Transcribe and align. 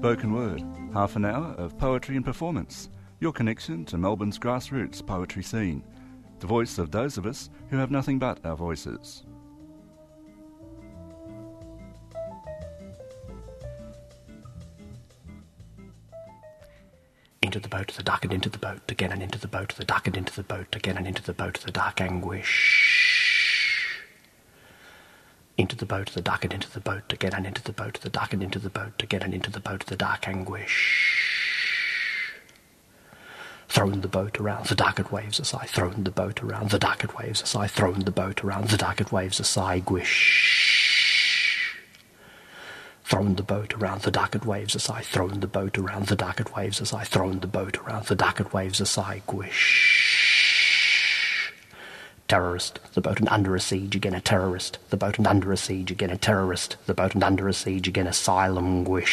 Spoken 0.00 0.32
Word, 0.32 0.64
half 0.94 1.14
an 1.16 1.26
hour 1.26 1.54
of 1.58 1.76
poetry 1.76 2.16
and 2.16 2.24
performance. 2.24 2.88
Your 3.20 3.32
connection 3.32 3.84
to 3.84 3.98
Melbourne's 3.98 4.38
grassroots 4.38 5.06
poetry 5.06 5.42
scene. 5.42 5.84
The 6.38 6.46
voice 6.46 6.78
of 6.78 6.90
those 6.90 7.18
of 7.18 7.26
us 7.26 7.50
who 7.68 7.76
have 7.76 7.90
nothing 7.90 8.18
but 8.18 8.42
our 8.46 8.56
voices. 8.56 9.24
Into 17.42 17.60
the 17.60 17.68
boat, 17.68 17.92
the 17.94 18.02
dark, 18.02 18.24
and 18.24 18.32
into 18.32 18.48
the 18.48 18.56
boat, 18.56 18.80
again 18.88 19.12
and 19.12 19.22
into 19.22 19.38
the 19.38 19.48
boat, 19.48 19.74
the 19.76 19.84
dark, 19.84 20.06
and 20.06 20.16
into 20.16 20.34
the 20.34 20.44
boat, 20.44 20.74
again 20.74 20.96
and 20.96 21.06
into 21.06 21.22
the 21.22 21.34
boat, 21.34 21.60
the 21.60 21.72
dark 21.72 22.00
anguish. 22.00 22.99
Into 25.60 25.76
the 25.76 25.84
boat, 25.84 26.12
the 26.12 26.22
dark, 26.22 26.44
and 26.44 26.54
into 26.54 26.70
the 26.70 26.80
boat, 26.80 27.12
again 27.12 27.34
and 27.34 27.46
into 27.46 27.62
the 27.62 27.72
boat, 27.72 28.00
the 28.00 28.08
dark, 28.08 28.32
and 28.32 28.42
into 28.42 28.58
the 28.58 28.70
boat, 28.70 29.02
again 29.02 29.20
and 29.20 29.34
into 29.34 29.50
the 29.50 29.60
boat, 29.60 29.84
the 29.84 29.94
dark 29.94 30.26
anguish. 30.26 31.20
Thrown 33.68 34.00
the 34.00 34.08
boat 34.08 34.40
around, 34.40 34.68
the 34.68 34.74
darkened 34.74 35.10
waves 35.10 35.38
aside, 35.38 35.68
thrown 35.68 36.04
the 36.04 36.10
boat 36.10 36.42
around, 36.42 36.70
the 36.70 36.78
darkened 36.78 37.12
waves 37.12 37.42
aside, 37.42 37.70
thrown 37.72 38.00
the 38.00 38.10
boat 38.10 38.42
around, 38.42 38.70
the 38.70 38.78
darkened 38.78 39.10
waves 39.10 39.38
aside, 39.38 39.84
guish. 39.84 41.76
Thrown 43.04 43.34
the 43.34 43.42
boat 43.42 43.74
around 43.74 44.00
the 44.00 44.10
darkened 44.10 44.46
waves 44.46 44.74
as 44.74 44.88
I 44.88 45.02
thrown 45.02 45.40
the 45.40 45.46
boat 45.46 45.76
around 45.76 46.06
the 46.06 46.16
darkened 46.16 46.48
waves 46.56 46.80
as 46.80 46.94
I 46.94 47.04
thrown 47.04 47.40
the 47.40 47.46
boat 47.46 47.76
around 47.76 48.06
the 48.06 48.14
darkened 48.14 48.54
waves 48.54 48.80
as 48.80 48.96
I 48.96 49.20
guish. 49.28 49.99
Terrorist, 52.30 52.78
the 52.94 53.00
boat 53.00 53.18
and 53.18 53.28
under 53.28 53.56
a 53.56 53.60
siege 53.60 53.96
again 53.96 54.14
a 54.14 54.20
terrorist, 54.20 54.78
the 54.90 54.96
boat 54.96 55.18
and 55.18 55.26
under 55.26 55.50
a 55.50 55.56
siege 55.56 55.90
again 55.90 56.10
a 56.10 56.16
terrorist, 56.16 56.76
the 56.86 56.94
boat 56.94 57.14
and 57.14 57.24
under 57.24 57.48
a 57.48 57.52
siege 57.52 57.88
again 57.88 58.06
asylum 58.06 58.84
guish. 58.84 59.10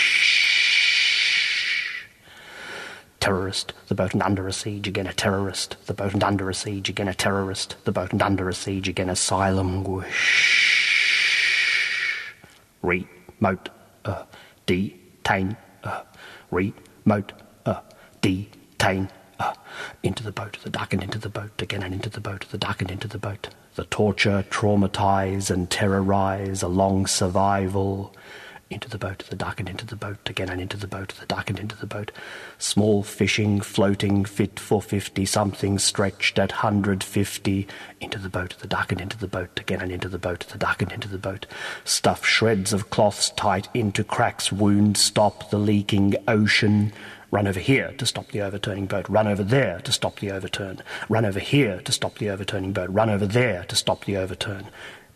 Terrorist, 3.20 3.74
the 3.88 3.96
boat 3.96 4.14
and 4.14 4.22
under 4.22 4.48
a 4.48 4.54
siege 4.54 4.88
again 4.88 5.08
a 5.08 5.14
terrorist, 5.14 5.78
the 5.88 5.96
boat 5.96 6.14
and 6.14 6.24
under 6.24 6.48
a 6.48 6.54
siege 6.54 6.90
again 6.90 7.08
a 7.08 7.14
terrorist, 7.16 7.76
the 7.86 7.92
boat 7.92 8.12
and 8.12 8.22
under 8.22 8.50
a 8.50 8.54
siege 8.54 8.88
again 8.88 9.10
asylum 9.10 9.84
guish. 9.84 10.36
Remote 12.84 13.70
uh, 14.06 14.26
detain, 14.68 15.58
uh, 15.84 16.04
remote, 16.52 17.34
uh, 17.66 17.82
detain, 18.22 19.10
uh, 19.40 19.54
into 20.04 20.24
the 20.24 20.32
boat, 20.32 20.58
the 20.64 20.70
dark 20.70 20.94
and 20.94 21.04
into 21.04 21.20
the 21.20 21.30
boat, 21.30 21.62
again 21.62 21.84
and 21.84 21.94
into 21.94 22.10
the 22.10 22.22
boat, 22.22 22.46
the 22.52 22.58
dark 22.58 22.82
and 22.82 22.92
into 22.92 23.08
the 23.08 23.18
boat. 23.18 23.50
The 23.76 23.86
torture, 23.86 24.44
traumatize 24.50 25.52
and 25.52 25.70
terrorize 25.70 26.64
a 26.64 26.68
long 26.68 27.06
survival, 27.06 28.14
into 28.70 28.90
the 28.90 28.98
boat, 28.98 29.24
the 29.30 29.36
dark 29.36 29.60
and 29.60 29.70
into 29.70 29.86
the 29.86 29.96
boat, 29.96 30.30
again 30.30 30.50
and 30.50 30.60
into 30.60 30.76
the 30.76 30.88
boat, 30.88 31.14
the 31.20 31.26
dark 31.26 31.50
and 31.50 31.58
into 31.58 31.78
the 31.78 31.86
boat. 31.86 32.12
Small 32.58 33.02
fishing, 33.02 33.62
floating, 33.62 34.26
fit 34.26 34.60
for 34.60 34.82
fifty, 34.82 35.26
something 35.26 35.80
stretched 35.80 36.38
at 36.38 36.52
hundred 36.52 37.04
fifty, 37.04 37.68
into 38.02 38.20
the 38.20 38.30
boat, 38.30 38.56
the 38.60 38.68
dark 38.68 38.92
and 38.92 39.00
into 39.00 39.18
the 39.18 39.28
boat, 39.28 39.58
again 39.60 39.82
and 39.82 39.92
into 39.92 40.10
the 40.10 40.20
boat, 40.20 40.42
the 40.52 40.58
dark 40.58 40.82
and 40.82 40.92
into 40.92 41.08
the 41.08 41.18
boat. 41.18 41.46
Stuff 41.86 42.26
shreds 42.26 42.74
of 42.74 42.90
cloths 42.90 43.30
tight 43.32 43.70
into 43.74 44.04
cracks, 44.04 44.52
wound, 44.52 44.98
stop 44.98 45.50
the 45.50 45.60
leaking 45.60 46.16
ocean. 46.28 46.92
Run 47.30 47.48
over 47.48 47.60
here 47.60 47.94
to 47.98 48.06
stop 48.06 48.32
the 48.32 48.42
overturning 48.42 48.86
boat. 48.86 49.10
Run 49.10 49.28
over 49.28 49.44
there 49.44 49.80
to 49.82 49.92
stop 49.92 50.20
the 50.20 50.32
overturn. 50.32 50.82
Run 51.10 51.26
over 51.26 51.40
here 51.40 51.82
to 51.82 51.92
stop 51.92 52.18
the 52.18 52.30
overturning 52.30 52.72
boat. 52.72 52.90
Run 52.90 53.10
over 53.10 53.26
there 53.26 53.66
to 53.66 53.76
stop 53.76 54.06
the 54.06 54.16
overturn 54.16 54.68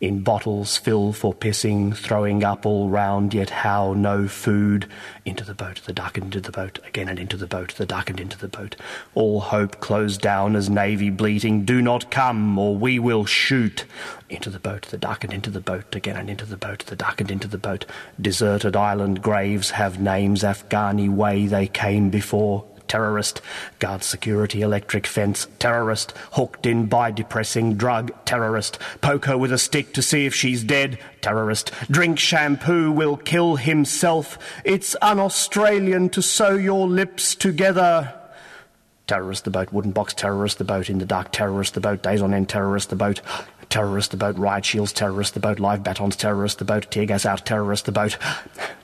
in 0.01 0.21
bottles 0.21 0.77
fill 0.77 1.13
for 1.13 1.31
pissing, 1.31 1.95
throwing 1.95 2.43
up 2.43 2.65
all 2.65 2.89
round, 2.89 3.35
yet 3.35 3.51
how 3.51 3.93
no 3.93 4.27
food. 4.27 4.87
Into 5.25 5.43
the 5.43 5.53
boat, 5.53 5.79
the 5.85 5.93
duck 5.93 6.17
into 6.17 6.41
the 6.41 6.51
boat, 6.51 6.79
again 6.87 7.07
and 7.07 7.19
into 7.19 7.37
the 7.37 7.45
boat, 7.45 7.75
the 7.75 7.85
duck 7.85 8.09
and 8.09 8.19
into 8.19 8.37
the 8.37 8.47
boat. 8.47 8.75
All 9.13 9.39
hope 9.39 9.79
closed 9.79 10.19
down 10.19 10.55
as 10.55 10.71
navy 10.71 11.11
bleating, 11.11 11.65
do 11.65 11.83
not 11.83 12.09
come, 12.09 12.57
or 12.57 12.75
we 12.75 12.97
will 12.97 13.25
shoot. 13.25 13.85
Into 14.27 14.49
the 14.49 14.59
boat, 14.59 14.87
the 14.89 14.97
duck 14.97 15.23
and 15.23 15.31
into 15.31 15.51
the 15.51 15.61
boat, 15.61 15.95
again 15.95 16.17
and 16.17 16.31
into 16.31 16.45
the 16.45 16.57
boat, 16.57 16.79
the 16.87 16.95
duck 16.95 17.21
and 17.21 17.29
into 17.29 17.47
the 17.47 17.59
boat. 17.59 17.85
Deserted 18.19 18.75
island 18.75 19.21
graves 19.21 19.69
have 19.71 20.01
names, 20.01 20.41
Afghani 20.41 21.09
way 21.09 21.45
they 21.45 21.67
came 21.67 22.09
before 22.09 22.65
terrorist, 22.91 23.41
guard 23.79 24.03
security 24.03 24.61
electric 24.61 25.07
fence, 25.07 25.47
terrorist, 25.59 26.11
hooked 26.33 26.65
in 26.65 26.87
by 26.87 27.09
depressing 27.09 27.77
drug, 27.77 28.11
terrorist, 28.25 28.77
poke 28.99 29.23
her 29.23 29.37
with 29.37 29.53
a 29.53 29.57
stick 29.57 29.93
to 29.93 30.01
see 30.01 30.25
if 30.25 30.35
she's 30.35 30.61
dead, 30.61 30.99
terrorist, 31.21 31.71
drink 31.89 32.19
shampoo 32.19 32.91
will 32.91 33.15
kill 33.15 33.55
himself, 33.55 34.37
it's 34.65 34.93
un-Australian 35.01 36.09
to 36.09 36.21
sew 36.21 36.53
your 36.53 36.85
lips 36.85 37.33
together. 37.33 38.13
Terrorist 39.07 39.45
the 39.45 39.51
boat, 39.51 39.71
wooden 39.71 39.91
box 39.91 40.13
terrorist 40.13 40.57
the 40.57 40.65
boat, 40.65 40.89
in 40.89 40.97
the 40.97 41.05
dark 41.05 41.31
terrorist 41.31 41.75
the 41.75 41.79
boat, 41.79 42.03
days 42.03 42.21
on 42.21 42.33
end 42.33 42.49
terrorist 42.49 42.89
the 42.89 42.97
boat, 42.97 43.21
terrorist 43.69 44.11
the 44.11 44.17
boat, 44.17 44.37
riot 44.37 44.65
shields 44.65 44.91
terrorist 44.91 45.33
the 45.33 45.39
boat, 45.39 45.59
live 45.59 45.81
batons 45.81 46.17
terrorist 46.17 46.59
the 46.59 46.65
boat, 46.65 46.91
tear 46.91 47.05
gas 47.05 47.25
out 47.25 47.45
terrorist 47.45 47.85
the 47.85 47.93
boat, 47.93 48.17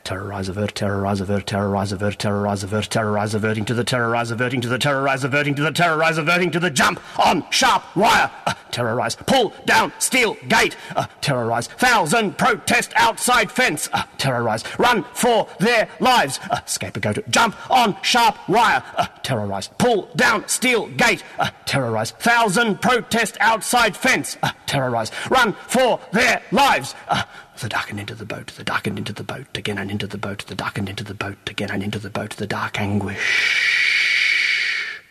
terrorize 0.07 0.47
avert, 0.47 0.73
terrorize 0.73 1.19
avert, 1.19 1.45
terrorize 1.45 1.91
avert, 1.91 2.17
terrorize 2.17 2.63
avert, 2.63 2.89
terrorize 2.89 3.33
averting 3.33 3.65
to 3.65 3.73
the 3.73 3.83
terrorize 3.83 4.31
averting 4.31 4.61
to 4.61 4.69
the 4.69 4.77
terrorize 4.77 5.21
averting 5.25 5.53
to 5.53 5.61
the 5.61 5.71
terrorize 5.73 6.17
averting 6.17 6.49
to 6.49 6.61
the 6.61 6.69
jump 6.69 7.01
on 7.19 7.43
sharp 7.51 7.83
wire, 7.93 8.31
uh, 8.45 8.53
terrorize, 8.71 9.17
pull 9.17 9.53
down 9.65 9.91
steel 9.99 10.37
gate, 10.47 10.77
uh, 10.95 11.05
terrorize, 11.19 11.67
thousand 11.67 12.37
protest 12.37 12.93
outside 12.95 13.51
fence, 13.51 13.89
uh, 13.91 14.03
terrorize, 14.17 14.63
run 14.79 15.03
for 15.13 15.45
their 15.59 15.89
lives, 15.99 16.39
uh, 16.51 16.61
scapegoat, 16.65 17.29
jump 17.29 17.53
on 17.69 18.01
sharp 18.01 18.37
wire, 18.47 18.81
uh, 18.95 19.07
terrorize, 19.23 19.67
pull 19.77 20.09
down 20.15 20.47
steel 20.47 20.87
gate, 20.87 21.21
uh, 21.37 21.49
terrorize, 21.65 22.11
thousand 22.11 22.81
protest 22.81 23.35
outside 23.41 23.93
fence, 23.93 24.37
uh, 24.41 24.53
terrorize, 24.67 25.11
run 25.29 25.51
for 25.67 25.99
their 26.13 26.41
lives. 26.53 26.95
Uh, 27.09 27.23
the 27.59 27.69
duck 27.69 27.89
and 27.89 27.99
into 27.99 28.15
the 28.15 28.25
boat, 28.25 28.53
the 28.55 28.63
duck 28.63 28.87
and 28.87 28.97
into 28.97 29.13
the 29.13 29.23
boat, 29.23 29.47
again 29.55 29.77
and 29.77 29.89
into 29.89 30.07
the 30.07 30.17
boat, 30.17 30.45
the 30.47 30.55
duck 30.55 30.77
and 30.77 30.89
into 30.89 31.03
the 31.03 31.13
boat, 31.13 31.49
again 31.49 31.71
and 31.71 31.83
into 31.83 31.99
the 31.99 32.09
boat, 32.09 32.31
the 32.31 32.47
dark 32.47 32.79
anguish. 32.79 35.01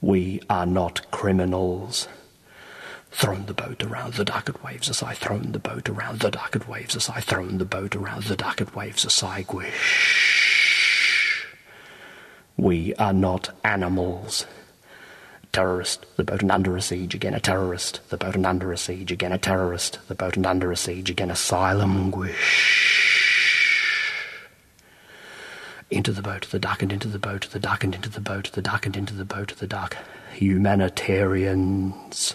We 0.00 0.40
are 0.50 0.66
not 0.66 1.10
criminals. 1.10 2.08
Thrown 3.10 3.46
the 3.46 3.54
boat 3.54 3.84
around 3.84 4.14
the 4.14 4.24
darkened 4.24 4.58
waves 4.64 4.88
as 4.88 5.02
I 5.02 5.14
thrown 5.14 5.52
the 5.52 5.58
boat 5.58 5.88
around 5.88 6.20
the 6.20 6.30
darkened 6.30 6.64
waves 6.64 6.96
as 6.96 7.08
I 7.08 7.20
thrown 7.20 7.58
the 7.58 7.64
boat 7.64 7.94
around 7.94 8.24
the 8.24 8.36
darkened 8.36 8.70
waves 8.70 9.04
as 9.04 9.22
I 9.22 9.42
guish. 9.42 11.46
We 12.56 12.94
are 12.94 13.12
not 13.12 13.50
animals 13.64 14.46
terrorist, 15.52 16.06
the 16.16 16.24
boat 16.24 16.42
and 16.42 16.50
under 16.50 16.76
a 16.76 16.82
siege, 16.82 17.14
again 17.14 17.34
a 17.34 17.40
terrorist, 17.40 18.00
the 18.08 18.16
boat 18.16 18.34
and 18.34 18.46
under 18.46 18.72
a 18.72 18.78
siege, 18.78 19.12
again 19.12 19.32
a 19.32 19.38
terrorist, 19.38 19.98
the 20.08 20.14
boat 20.14 20.36
and 20.36 20.46
under 20.46 20.72
a 20.72 20.76
siege, 20.76 21.10
again 21.10 21.30
asylum 21.30 22.10
guish. 22.10 22.88
Into 25.90 26.12
the 26.12 26.22
boat, 26.22 26.48
the 26.50 26.58
duck 26.58 26.82
and 26.82 26.90
into 26.90 27.08
the 27.08 27.18
boat, 27.18 27.48
the 27.52 27.58
duck 27.58 27.84
and 27.84 27.94
into 27.94 28.08
the 28.08 28.20
boat, 28.20 28.50
the 28.52 28.62
duck 28.62 28.86
and 28.86 28.96
into 28.96 29.12
the 29.12 29.26
boat, 29.26 29.52
the 29.58 29.66
duck. 29.66 29.98
Humanitarians. 30.32 32.34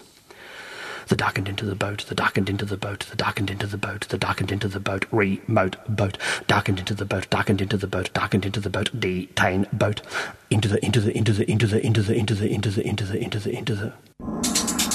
The 1.08 1.16
duck 1.16 1.38
and 1.38 1.48
into 1.48 1.64
the 1.64 1.74
boat, 1.74 2.04
the 2.06 2.14
duck 2.14 2.36
and 2.36 2.48
into 2.50 2.66
the 2.66 2.76
boat, 2.76 3.06
the 3.08 3.16
duck 3.16 3.40
and 3.40 3.50
into 3.50 3.66
the 3.66 3.78
boat, 3.78 4.02
the 4.10 4.18
duck 4.18 4.42
and 4.42 4.52
into 4.52 4.68
the 4.68 4.78
boat, 4.78 5.06
remote 5.10 5.76
boat, 5.88 6.18
duck 6.46 6.68
and 6.68 6.78
into 6.78 6.92
the 6.92 7.06
boat, 7.06 7.30
duck 7.30 7.48
and 7.48 7.62
into 7.62 7.78
the 7.78 7.86
boat, 7.86 8.12
duck 8.12 8.34
and 8.34 8.44
into 8.44 8.60
the 8.60 8.68
boat, 8.68 8.90
detain 9.00 9.66
boat, 9.72 10.02
into 10.50 10.68
the 10.68 10.84
into 10.84 11.00
the 11.00 11.16
into 11.16 11.32
the 11.32 11.50
into 11.50 11.66
the 11.66 11.82
into 11.82 12.02
the 12.02 12.14
into 12.14 12.34
the 12.34 12.50
into 12.52 12.70
the 12.70 12.86
into 12.86 13.04
the 13.06 13.18
into 13.18 13.38
the 13.38 13.56
into 13.56 13.74
the 13.74 14.87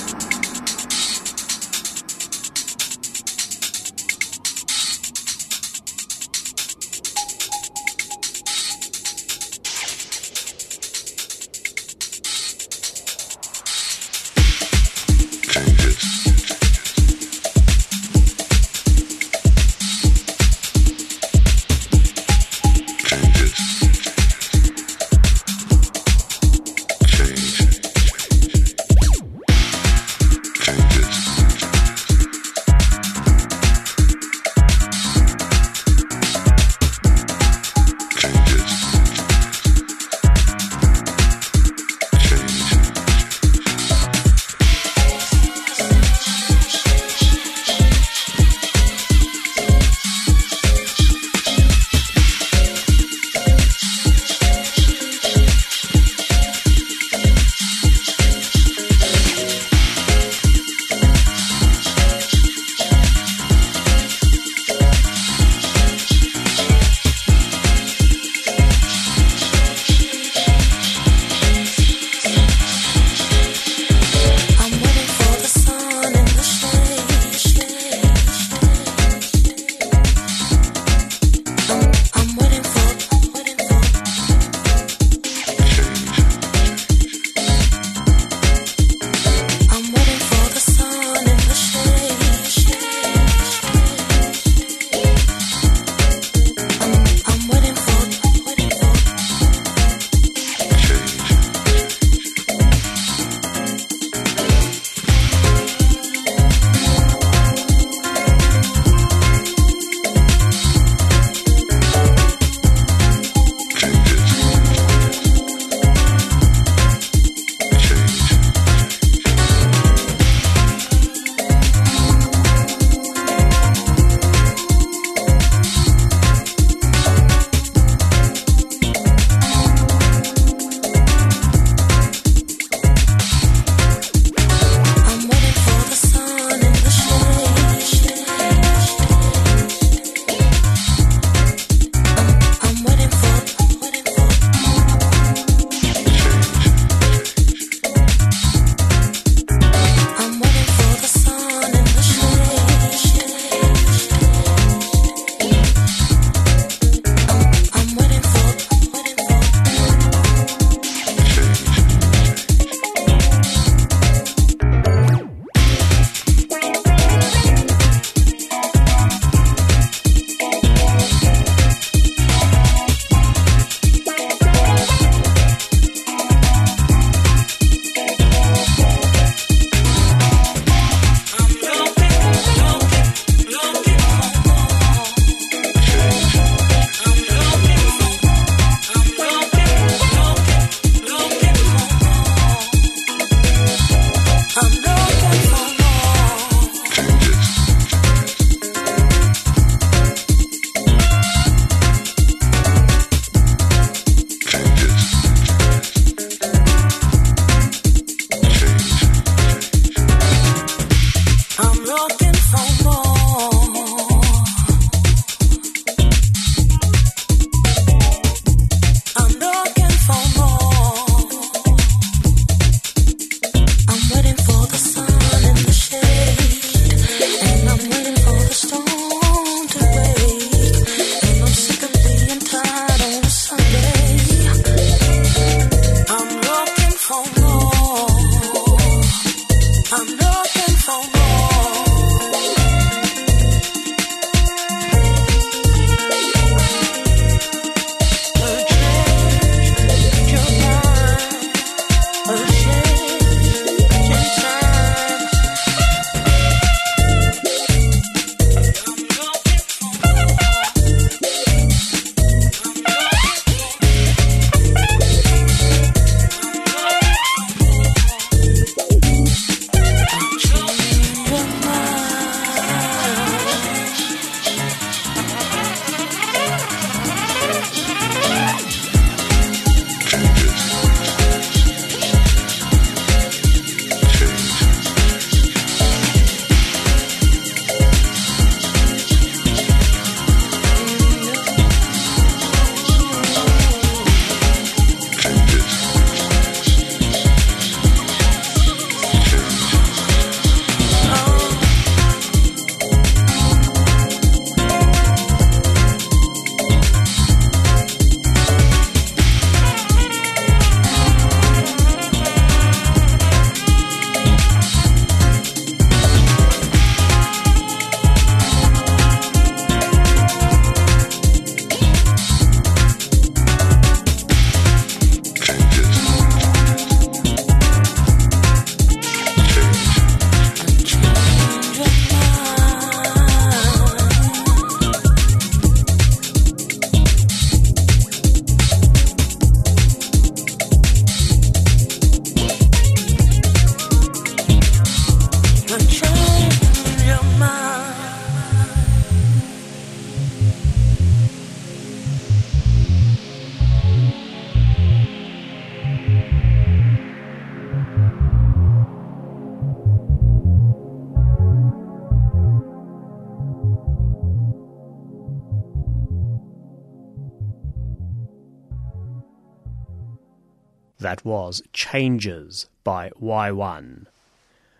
That 371.03 371.25
was 371.25 371.61
Changes 371.73 372.67
by 372.85 373.09
Y1. 373.21 374.05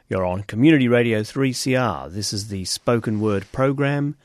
You're 0.08 0.26
on 0.26 0.44
Community 0.44 0.88
Radio 0.88 1.20
3CR. 1.20 2.14
This 2.14 2.32
is 2.32 2.48
the 2.48 2.64
spoken 2.64 3.20
word 3.20 3.46
program, 3.52 4.16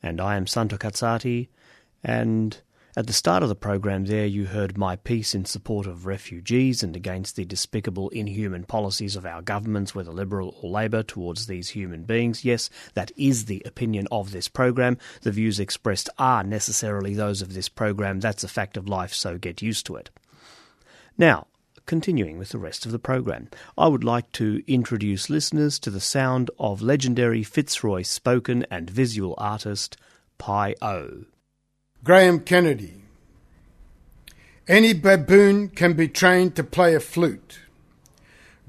and 0.00 0.20
I 0.20 0.36
am 0.36 0.46
Santo 0.46 0.76
Cazzati. 0.76 1.48
And 2.04 2.56
at 2.96 3.08
the 3.08 3.12
start 3.12 3.42
of 3.42 3.48
the 3.48 3.56
program, 3.56 4.04
there 4.04 4.26
you 4.26 4.46
heard 4.46 4.78
my 4.78 4.94
piece 4.94 5.34
in 5.34 5.44
support 5.44 5.88
of 5.88 6.06
refugees 6.06 6.84
and 6.84 6.94
against 6.94 7.34
the 7.34 7.44
despicable, 7.44 8.10
inhuman 8.10 8.62
policies 8.62 9.16
of 9.16 9.26
our 9.26 9.42
governments, 9.42 9.92
whether 9.92 10.12
Liberal 10.12 10.54
or 10.62 10.70
Labor, 10.70 11.02
towards 11.02 11.48
these 11.48 11.70
human 11.70 12.04
beings. 12.04 12.44
Yes, 12.44 12.70
that 12.94 13.10
is 13.16 13.46
the 13.46 13.60
opinion 13.66 14.06
of 14.12 14.30
this 14.30 14.46
program. 14.46 14.98
The 15.22 15.32
views 15.32 15.58
expressed 15.58 16.10
are 16.16 16.44
necessarily 16.44 17.14
those 17.14 17.42
of 17.42 17.54
this 17.54 17.68
program. 17.68 18.20
That's 18.20 18.44
a 18.44 18.48
fact 18.48 18.76
of 18.76 18.88
life, 18.88 19.12
so 19.12 19.36
get 19.36 19.60
used 19.60 19.84
to 19.86 19.96
it. 19.96 20.10
Now, 21.20 21.48
continuing 21.84 22.38
with 22.38 22.48
the 22.48 22.56
rest 22.56 22.86
of 22.86 22.92
the 22.92 22.98
program, 22.98 23.50
I 23.76 23.88
would 23.88 24.04
like 24.04 24.32
to 24.32 24.62
introduce 24.66 25.28
listeners 25.28 25.78
to 25.80 25.90
the 25.90 26.00
sound 26.00 26.50
of 26.58 26.80
legendary 26.80 27.42
Fitzroy 27.42 28.04
spoken 28.04 28.64
and 28.70 28.88
visual 28.88 29.34
artist 29.36 29.98
Pi 30.38 30.74
O. 30.80 31.26
Graham 32.02 32.40
Kennedy. 32.40 33.02
Any 34.66 34.94
baboon 34.94 35.68
can 35.68 35.92
be 35.92 36.08
trained 36.08 36.56
to 36.56 36.64
play 36.64 36.94
a 36.94 37.00
flute. 37.00 37.58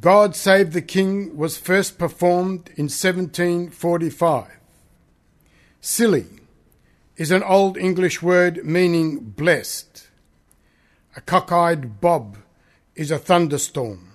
God 0.02 0.36
Save 0.36 0.74
the 0.74 0.82
King 0.82 1.38
was 1.38 1.58
first 1.58 1.98
performed 1.98 2.68
in 2.76 2.90
1745. 2.90 4.48
Silly 5.80 6.26
is 7.16 7.32
an 7.32 7.44
old 7.44 7.78
English 7.78 8.22
word 8.22 8.66
meaning 8.66 9.20
blessed. 9.20 10.10
A 11.14 11.20
cockeyed 11.20 12.00
bob 12.00 12.38
is 12.96 13.12
a 13.12 13.18
thunderstorm. 13.18 14.12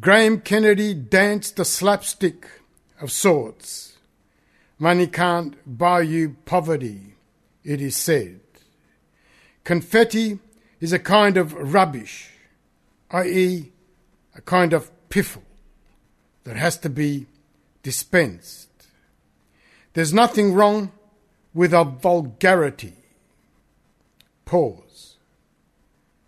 Graham 0.00 0.40
Kennedy 0.40 0.94
danced 0.94 1.56
the 1.56 1.64
slapstick 1.64 2.46
of 3.00 3.12
sorts. 3.12 3.96
Money 4.78 5.06
can't 5.06 5.56
buy 5.66 6.00
you 6.00 6.36
poverty, 6.44 7.14
it 7.64 7.80
is 7.80 7.96
said. 7.96 8.40
Confetti 9.64 10.40
is 10.80 10.92
a 10.92 10.98
kind 10.98 11.36
of 11.36 11.52
rubbish, 11.54 12.30
i.e., 13.10 13.70
a 14.34 14.40
kind 14.40 14.72
of 14.72 14.90
piffle 15.08 15.44
that 16.44 16.56
has 16.56 16.76
to 16.78 16.88
be 16.88 17.26
dispensed. 17.82 18.68
There's 19.92 20.12
nothing 20.12 20.54
wrong 20.54 20.90
with 21.54 21.72
a 21.72 21.84
vulgarity. 21.84 22.94
Pause 24.44 24.81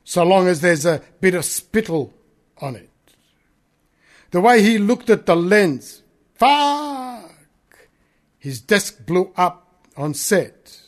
so 0.05 0.23
long 0.23 0.47
as 0.47 0.61
there's 0.61 0.87
a 0.87 1.03
bit 1.21 1.35
of 1.35 1.45
spittle 1.45 2.13
on 2.59 2.77
it. 2.77 2.91
The 4.31 4.41
way 4.41 4.63
he 4.63 4.79
looked 4.79 5.11
at 5.11 5.27
the 5.27 5.35
lens, 5.35 6.03
fuck! 6.35 7.33
His 8.39 8.61
desk 8.61 9.07
blew 9.07 9.33
up 9.37 9.85
on 9.97 10.13
set. 10.13 10.81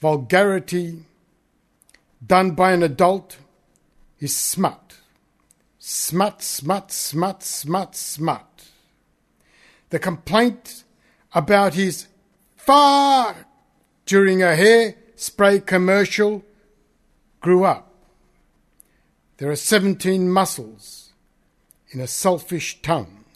Vulgarity 0.00 1.04
done 2.24 2.52
by 2.52 2.72
an 2.72 2.82
adult 2.82 3.38
is 4.18 4.36
smut. 4.36 4.96
Smut, 5.78 6.42
smut, 6.42 6.90
smut, 6.90 7.42
smut, 7.42 7.94
smut. 7.94 8.64
The 9.90 9.98
complaint 9.98 10.84
about 11.34 11.74
his 11.74 12.06
fuck 12.56 13.36
during 14.06 14.42
a 14.42 14.56
hair 14.56 14.94
spray 15.16 15.60
commercial 15.60 16.42
grew 17.40 17.64
up. 17.64 17.83
There 19.44 19.52
are 19.52 19.56
17 19.56 20.30
muscles 20.30 21.12
in 21.90 22.00
a 22.00 22.06
selfish 22.06 22.80
tongue. 22.80 23.26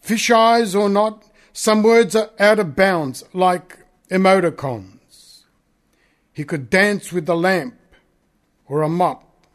Fish 0.00 0.32
eyes 0.32 0.74
or 0.74 0.88
not, 0.88 1.22
some 1.52 1.80
words 1.84 2.16
are 2.16 2.30
out 2.40 2.58
of 2.58 2.74
bounds, 2.74 3.22
like 3.32 3.78
emoticons. 4.10 5.42
He 6.32 6.42
could 6.42 6.70
dance 6.70 7.12
with 7.12 7.28
a 7.28 7.36
lamp, 7.36 7.78
or 8.66 8.82
a 8.82 8.88
mop, 8.88 9.46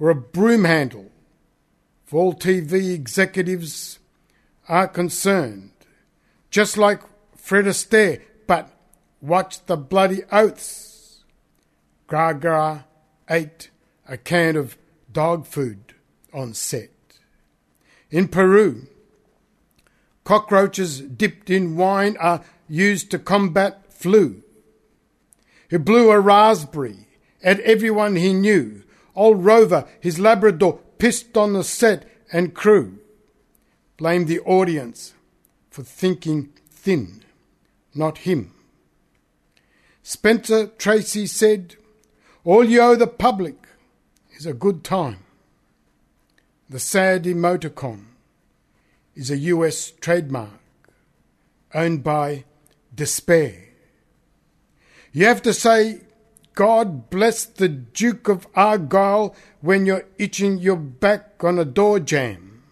or 0.00 0.10
a 0.10 0.16
broom 0.16 0.64
handle. 0.64 1.12
For 2.04 2.20
all 2.20 2.34
TV 2.34 2.92
executives 2.92 4.00
are 4.68 4.88
concerned, 4.88 5.70
just 6.50 6.76
like 6.76 7.02
Fred 7.36 7.66
Astaire, 7.66 8.20
but 8.48 8.68
watch 9.20 9.64
the 9.66 9.76
bloody 9.76 10.24
oaths. 10.32 11.22
Gaga 12.08 12.86
ate 13.30 13.70
a 14.08 14.16
can 14.16 14.56
of 14.56 14.76
dog 15.12 15.46
food 15.46 15.94
on 16.32 16.54
set. 16.54 16.90
In 18.10 18.28
Peru, 18.28 18.86
cockroaches 20.24 21.00
dipped 21.00 21.50
in 21.50 21.76
wine 21.76 22.16
are 22.18 22.42
used 22.68 23.10
to 23.10 23.18
combat 23.18 23.92
flu. 23.92 24.42
He 25.70 25.76
blew 25.76 26.10
a 26.10 26.20
raspberry 26.20 27.08
at 27.42 27.60
everyone 27.60 28.16
he 28.16 28.32
knew. 28.32 28.82
Old 29.14 29.44
Rover, 29.44 29.86
his 30.00 30.18
Labrador, 30.18 30.80
pissed 30.98 31.36
on 31.36 31.52
the 31.52 31.64
set 31.64 32.08
and 32.32 32.54
crew. 32.54 32.98
Blamed 33.96 34.28
the 34.28 34.40
audience 34.40 35.14
for 35.70 35.82
thinking 35.82 36.50
thin, 36.70 37.22
not 37.94 38.18
him. 38.18 38.52
Spencer 40.02 40.66
Tracy 40.66 41.26
said, 41.26 41.76
All 42.44 42.64
you 42.64 42.80
owe 42.80 42.96
the 42.96 43.06
public 43.06 43.63
is 44.36 44.46
a 44.46 44.52
good 44.52 44.84
time. 44.84 45.18
The 46.68 46.78
sad 46.78 47.24
emoticon 47.24 48.06
is 49.14 49.30
a 49.30 49.36
US 49.36 49.90
trademark 49.90 50.60
owned 51.72 52.02
by 52.02 52.44
Despair. 52.94 53.68
You 55.12 55.26
have 55.26 55.42
to 55.42 55.52
say, 55.52 56.00
God 56.54 57.10
bless 57.10 57.44
the 57.44 57.68
Duke 57.68 58.28
of 58.28 58.46
Argyle 58.54 59.34
when 59.60 59.86
you're 59.86 60.06
itching 60.18 60.58
your 60.58 60.76
back 60.76 61.42
on 61.42 61.58
a 61.58 61.64
door 61.64 62.00
jamb. 62.00 62.62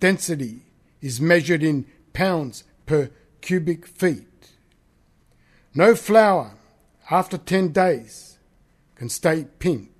Density 0.00 0.62
is 1.00 1.20
measured 1.20 1.62
in 1.62 1.86
pounds 2.12 2.64
per 2.86 3.10
cubic 3.40 3.86
feet. 3.86 4.52
No 5.74 5.94
flower 5.94 6.54
after 7.10 7.38
10 7.38 7.72
days 7.72 8.38
can 8.94 9.08
stay 9.08 9.46
pink. 9.58 9.97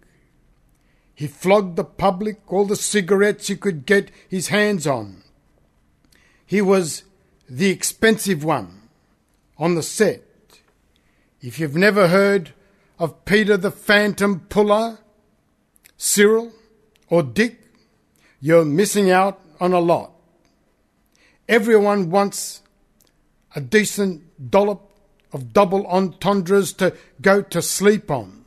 He 1.18 1.26
flogged 1.26 1.74
the 1.74 1.82
public 1.82 2.40
all 2.46 2.64
the 2.64 2.76
cigarettes 2.76 3.48
he 3.48 3.56
could 3.56 3.86
get 3.86 4.12
his 4.28 4.48
hands 4.48 4.86
on. 4.86 5.24
He 6.46 6.62
was 6.62 7.02
the 7.48 7.70
expensive 7.70 8.44
one 8.44 8.82
on 9.58 9.74
the 9.74 9.82
set. 9.82 10.22
If 11.40 11.58
you've 11.58 11.74
never 11.74 12.06
heard 12.06 12.52
of 13.00 13.24
Peter 13.24 13.56
the 13.56 13.72
Phantom 13.72 14.46
Puller, 14.48 15.00
Cyril, 15.96 16.52
or 17.08 17.24
Dick, 17.24 17.62
you're 18.40 18.64
missing 18.64 19.10
out 19.10 19.40
on 19.58 19.72
a 19.72 19.80
lot. 19.80 20.12
Everyone 21.48 22.10
wants 22.10 22.62
a 23.56 23.60
decent 23.60 24.52
dollop 24.52 24.88
of 25.32 25.52
double 25.52 25.84
entendres 25.88 26.72
to 26.74 26.94
go 27.20 27.42
to 27.42 27.60
sleep 27.60 28.08
on. 28.08 28.44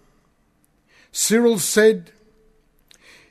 Cyril 1.12 1.60
said, 1.60 2.13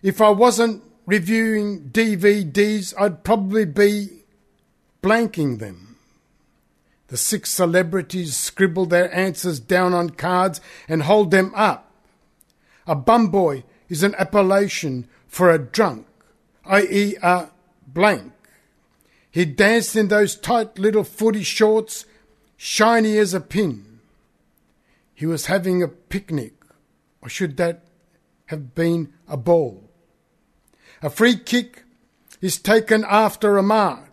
if 0.02 0.20
I 0.20 0.30
wasn't 0.30 0.82
reviewing 1.06 1.90
DVDs, 1.90 2.94
I'd 2.98 3.24
probably 3.24 3.64
be 3.64 4.08
blanking 5.02 5.58
them. 5.58 5.96
The 7.08 7.16
six 7.16 7.50
celebrities 7.50 8.36
scribble 8.36 8.86
their 8.86 9.12
answers 9.12 9.58
down 9.58 9.94
on 9.94 10.10
cards 10.10 10.60
and 10.88 11.02
hold 11.02 11.32
them 11.32 11.52
up. 11.56 11.90
A 12.86 12.94
bumboy 12.94 13.64
is 13.88 14.04
an 14.04 14.14
appellation 14.14 15.08
for 15.26 15.50
a 15.50 15.58
drunk, 15.58 16.06
i.e., 16.64 17.16
a 17.20 17.48
blank. 17.86 18.32
He 19.30 19.44
danced 19.44 19.96
in 19.96 20.08
those 20.08 20.36
tight 20.36 20.78
little 20.78 21.04
footy 21.04 21.42
shorts, 21.42 22.04
shiny 22.56 23.18
as 23.18 23.34
a 23.34 23.40
pin. 23.40 24.00
He 25.12 25.26
was 25.26 25.46
having 25.46 25.82
a 25.82 25.88
picnic, 25.88 26.54
or 27.20 27.28
should 27.28 27.56
that 27.56 27.84
have 28.46 28.74
been 28.74 29.12
a 29.28 29.36
ball? 29.36 29.89
A 31.02 31.08
free 31.08 31.36
kick 31.36 31.84
is 32.40 32.58
taken 32.58 33.04
after 33.08 33.56
a 33.56 33.62
mark. 33.62 34.10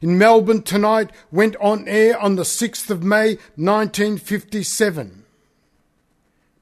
In 0.00 0.16
Melbourne 0.16 0.62
tonight 0.62 1.10
went 1.30 1.54
on 1.56 1.86
air 1.86 2.18
on 2.18 2.36
the 2.36 2.42
6th 2.42 2.88
of 2.88 3.02
May 3.02 3.36
1957. 3.56 5.24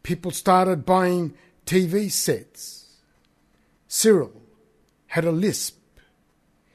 People 0.03 0.31
started 0.31 0.85
buying 0.85 1.35
TV 1.65 2.11
sets. 2.11 2.97
Cyril 3.87 4.43
had 5.09 5.25
a 5.25 5.33
lisp. 5.33 5.79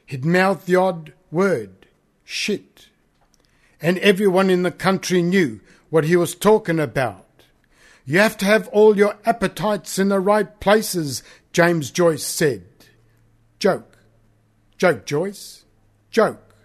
He'd 0.06 0.24
mouth 0.24 0.66
the 0.66 0.76
odd 0.76 1.14
word, 1.32 1.88
shit. 2.24 2.88
And 3.82 3.98
everyone 4.00 4.50
in 4.50 4.64
the 4.64 4.72
country 4.72 5.22
knew 5.22 5.60
what 5.90 6.06
he 6.06 6.16
was 6.16 6.36
talking 6.36 6.80
about. 6.80 7.25
You 8.06 8.20
have 8.20 8.38
to 8.38 8.46
have 8.46 8.68
all 8.68 8.96
your 8.96 9.18
appetites 9.26 9.98
in 9.98 10.10
the 10.10 10.20
right 10.20 10.60
places, 10.60 11.24
James 11.52 11.90
Joyce 11.90 12.24
said. 12.24 12.64
Joke. 13.58 13.98
Joke, 14.78 15.06
Joyce. 15.06 15.66
Joke. 16.12 16.56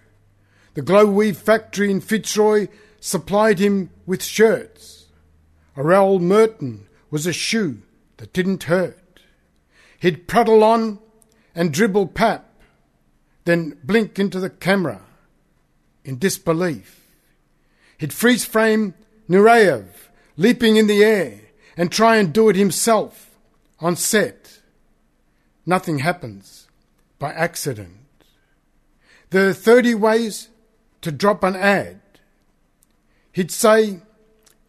The 0.75 0.82
Glo-Weave 0.82 1.38
factory 1.38 1.90
in 1.90 2.02
Fitzroy 2.02 2.68
supplied 3.00 3.59
him 3.59 3.90
with 4.04 4.23
shirts. 4.23 5.06
Orel 5.76 6.20
Merton 6.20 6.87
was 7.11 7.26
a 7.26 7.32
shoe 7.32 7.80
that 8.18 8.35
didn't 8.35 8.64
hurt. 8.64 9.20
He'd 9.99 10.28
prattle 10.28 10.62
on 10.62 10.99
and 11.54 11.73
dribble 11.73 12.09
pap, 12.09 12.47
then 13.44 13.78
blink 13.82 14.18
into 14.18 14.40
the 14.40 14.50
camera 14.50 15.00
in 16.04 16.18
disbelief. 16.18 17.06
He'd 17.99 18.12
freeze 18.12 18.44
frame 18.44 18.94
Nureyev 19.28 19.87
leaping 20.40 20.76
in 20.76 20.87
the 20.87 21.04
air 21.04 21.38
and 21.76 21.92
try 21.92 22.16
and 22.16 22.32
do 22.32 22.49
it 22.49 22.56
himself 22.56 23.37
on 23.78 23.94
set. 23.94 24.61
Nothing 25.66 25.99
happens 25.99 26.66
by 27.18 27.30
accident. 27.35 27.99
There 29.28 29.50
are 29.50 29.52
30 29.52 29.94
ways 29.97 30.49
to 31.02 31.12
drop 31.12 31.44
an 31.44 31.56
ad. 31.56 32.00
He'd 33.32 33.50
say, 33.50 34.00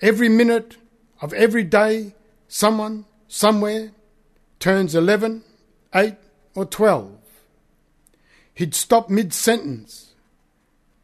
every 0.02 0.28
minute 0.28 0.76
of 1.22 1.32
every 1.32 1.64
day, 1.64 2.16
someone, 2.50 3.06
somewhere, 3.30 3.92
turns 4.60 4.94
11, 4.94 5.42
8, 5.96 6.16
or 6.54 6.66
12. 6.66 7.16
He'd 8.56 8.76
stop 8.76 9.10
mid 9.10 9.34
sentence, 9.34 10.16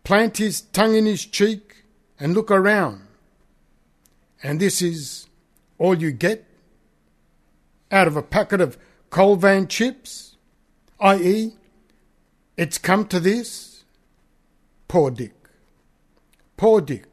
plant 0.03 0.37
his 0.37 0.59
tongue 0.59 0.95
in 0.95 1.05
his 1.05 1.25
cheek, 1.25 1.85
and 2.19 2.33
look 2.33 2.51
around. 2.51 3.06
And 4.43 4.59
this 4.59 4.81
is 4.81 5.27
all 5.77 5.95
you 5.95 6.11
get 6.11 6.45
out 7.91 8.07
of 8.07 8.15
a 8.15 8.21
packet 8.21 8.61
of 8.61 8.77
Colvan 9.09 9.67
chips, 9.67 10.35
i.e., 10.99 11.53
it's 12.57 12.77
come 12.77 13.05
to 13.07 13.19
this? 13.19 13.83
Poor 14.87 15.11
Dick. 15.11 15.33
Poor 16.57 16.81
Dick. 16.81 17.05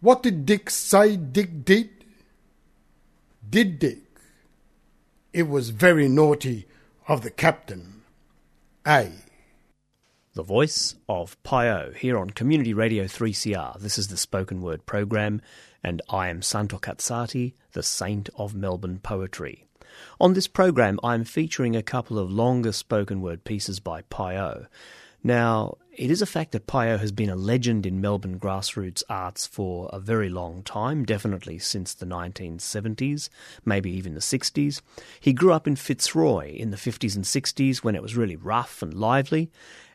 What 0.00 0.22
did 0.22 0.46
Dick 0.46 0.70
say 0.70 1.16
Dick 1.16 1.64
did? 1.64 1.90
Did 3.48 3.78
Dick? 3.78 4.04
It 5.32 5.48
was 5.48 5.70
very 5.70 6.08
naughty 6.08 6.66
of 7.08 7.22
the 7.22 7.30
captain. 7.30 8.02
A. 8.86 9.10
The 10.34 10.42
voice 10.44 10.94
of 11.08 11.42
Pi 11.42 11.68
O 11.68 11.92
here 11.92 12.16
on 12.16 12.30
Community 12.30 12.72
Radio 12.72 13.04
3CR. 13.04 13.80
This 13.80 13.98
is 13.98 14.08
the 14.08 14.16
spoken 14.16 14.62
word 14.62 14.86
program, 14.86 15.42
and 15.82 16.02
I 16.08 16.28
am 16.28 16.42
Santo 16.42 16.78
Cazzati, 16.78 17.54
the 17.72 17.82
saint 17.82 18.28
of 18.36 18.54
Melbourne 18.54 19.00
poetry. 19.02 19.64
On 20.20 20.34
this 20.34 20.46
program, 20.46 20.98
I'm 21.02 21.24
featuring 21.24 21.74
a 21.74 21.82
couple 21.82 22.18
of 22.18 22.30
longer 22.30 22.72
spoken 22.72 23.20
word 23.20 23.44
pieces 23.44 23.80
by 23.80 24.02
Pi 24.02 24.36
O. 24.36 24.66
Now, 25.22 25.78
it 25.92 26.12
is 26.12 26.22
a 26.22 26.26
fact 26.26 26.52
that 26.52 26.68
Pi 26.68 26.92
O 26.92 26.98
has 26.98 27.10
been 27.10 27.28
a 27.28 27.34
legend 27.34 27.84
in 27.84 28.00
Melbourne 28.00 28.38
grassroots 28.38 29.02
arts 29.10 29.46
for 29.46 29.90
a 29.92 29.98
very 29.98 30.28
long 30.28 30.62
time, 30.62 31.04
definitely 31.04 31.58
since 31.58 31.92
the 31.92 32.06
1970s, 32.06 33.28
maybe 33.64 33.90
even 33.90 34.14
the 34.14 34.20
60s. 34.20 34.80
He 35.18 35.32
grew 35.32 35.52
up 35.52 35.66
in 35.66 35.74
Fitzroy 35.74 36.54
in 36.54 36.70
the 36.70 36.76
50s 36.76 37.16
and 37.16 37.24
60s 37.24 37.78
when 37.78 37.96
it 37.96 38.02
was 38.02 38.16
really 38.16 38.36
rough 38.36 38.80
and 38.80 38.94
lively, 38.94 39.50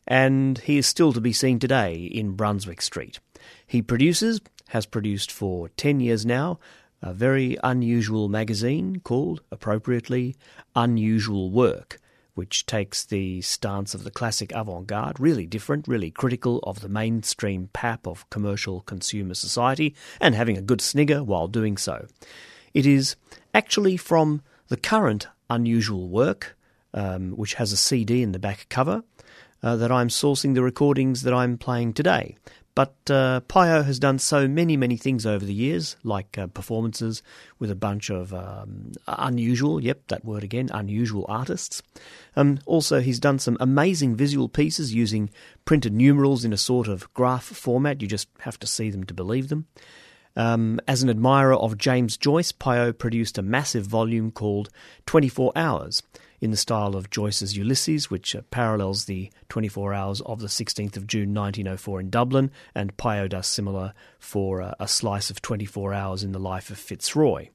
and 0.06 0.58
he 0.60 0.78
is 0.78 0.86
still 0.86 1.13
to 1.13 1.22
be 1.22 1.32
seen 1.32 1.58
today 1.58 1.96
in 1.96 2.36
Brunswick 2.36 2.82
Street. 2.82 3.19
He 3.65 3.82
produces, 3.82 4.41
has 4.69 4.86
produced 4.86 5.32
for 5.32 5.69
10 5.69 5.99
years 5.99 6.26
now, 6.26 6.60
a 7.02 7.13
very 7.13 7.58
unusual 7.63 8.30
magazine 8.30 8.99
called, 9.02 9.41
appropriately, 9.52 10.36
Unusual 10.76 11.52
Work 11.52 11.99
which 12.36 12.65
takes 12.65 13.06
the 13.06 13.41
stance 13.41 13.93
of 13.93 14.04
the 14.04 14.12
classic 14.12 14.52
avant 14.54 14.88
garde, 14.88 15.19
really 15.19 15.45
different, 15.45 15.88
really 15.88 16.10
critical 16.10 16.60
of 16.63 16.82
the 16.82 16.89
mainstream 16.89 17.69
pap 17.73 18.08
of 18.08 18.30
commercial 18.30 18.82
consumer 18.82 19.34
society, 19.34 19.95
and 20.19 20.34
having 20.36 20.58
a 20.58 20.62
good 20.62 20.82
snigger 20.82 21.23
while 21.23 21.47
doing 21.47 21.78
so. 21.78 22.08
It 22.73 22.86
is 22.86 23.15
actually 23.54 23.97
from 23.97 24.41
the 24.67 24.78
current 24.78 25.28
unusual 25.49 26.10
work, 26.10 26.58
um, 26.93 27.32
which 27.32 27.56
has 27.56 27.71
a 27.71 27.78
CD 27.78 28.23
in 28.23 28.32
the 28.32 28.39
back 28.39 28.67
cover, 28.69 29.04
uh, 29.62 29.76
that 29.76 29.91
I'm 29.91 30.10
sourcing 30.10 30.56
the 30.56 30.63
recordings 30.63 31.21
that 31.21 31.34
I'm 31.34 31.58
playing 31.58 31.93
today. 31.93 32.36
But 32.76 32.96
uh, 33.10 33.42
Pi 33.42 33.70
O 33.72 33.84
has 33.84 34.00
done 34.00 34.18
so 34.18 34.48
many, 34.48 34.76
many 34.76 34.98
things 34.98 35.26
over 35.26 35.46
the 35.46 35.54
years, 35.54 35.96
like 36.04 36.38
uh, 36.38 36.48
performances 36.48 37.22
with 37.60 37.70
a 37.70 37.76
bunch 37.76 38.10
of 38.10 38.34
um, 38.34 38.94
unusual, 39.08 39.80
yep, 39.80 40.08
that 40.08 40.26
word 40.26 40.44
again, 40.44 40.70
unusual 40.74 41.26
artists. 41.30 41.84
Um, 42.36 42.60
also, 42.66 43.00
he's 43.00 43.20
done 43.20 43.38
some 43.38 43.58
amazing 43.60 44.16
visual 44.16 44.50
pieces 44.50 44.94
using 44.94 45.30
printed 45.66 45.94
numerals 45.94 46.44
in 46.44 46.52
a 46.52 46.58
sort 46.58 46.88
of 46.88 47.14
graph 47.14 47.46
format. 47.46 48.02
You 48.02 48.08
just 48.08 48.28
have 48.40 48.60
to 48.60 48.68
see 48.68 48.90
them 48.90 49.04
to 49.04 49.14
believe 49.14 49.50
them. 49.50 49.68
Um, 50.36 50.80
as 50.88 51.04
an 51.04 51.12
admirer 51.12 51.54
of 51.54 51.78
James 51.78 52.18
Joyce, 52.18 52.52
Pi 52.52 52.80
O 52.80 52.92
produced 52.92 53.38
a 53.38 53.44
massive 53.44 53.86
volume 53.86 54.32
called 54.32 54.70
24 55.06 55.52
Hours, 55.56 56.02
in 56.43 56.51
the 56.51 56.58
style 56.58 56.93
of 56.93 57.10
Joyce's 57.10 57.56
Ulysses, 57.56 58.12
which 58.12 58.36
parallels 58.51 59.06
the 59.06 59.32
24 59.47 59.93
hours 59.93 60.19
of 60.25 60.41
the 60.41 60.47
16th 60.47 60.97
of 60.97 61.08
June 61.08 61.34
1904 61.34 62.01
in 62.01 62.10
Dublin, 62.10 62.51
and 62.75 62.97
Pi 62.97 63.21
O 63.21 63.41
similar 63.41 63.93
for 64.19 64.62
uh, 64.62 64.73
a 64.77 64.86
slice 64.86 65.29
of 65.29 65.41
24 65.41 65.93
hours 65.93 66.21
in 66.21 66.34
the 66.34 66.39
life 66.39 66.69
of 66.69 66.77
Fitzroy. 66.77 67.47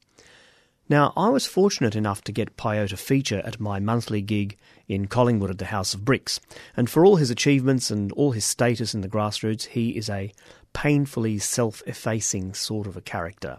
Now, 0.88 1.12
I 1.18 1.28
was 1.28 1.44
fortunate 1.44 1.96
enough 1.96 2.24
to 2.24 2.32
get 2.32 2.56
Pi 2.56 2.78
O 2.78 2.86
to 2.86 2.96
feature 2.96 3.42
at 3.44 3.60
my 3.60 3.78
monthly 3.78 4.22
gig 4.22 4.56
in 4.88 5.06
Collingwood 5.06 5.50
at 5.50 5.58
the 5.58 5.66
House 5.66 5.92
of 5.92 6.06
Bricks, 6.06 6.40
and 6.74 6.88
for 6.88 7.04
all 7.04 7.16
his 7.16 7.30
achievements 7.30 7.90
and 7.90 8.10
all 8.12 8.32
his 8.32 8.46
status 8.46 8.94
in 8.94 9.02
the 9.02 9.08
grassroots, 9.08 9.66
he 9.66 9.98
is 9.98 10.08
a 10.08 10.32
painfully 10.72 11.36
self 11.38 11.82
effacing 11.86 12.54
sort 12.54 12.86
of 12.86 12.96
a 12.96 13.02
character. 13.02 13.58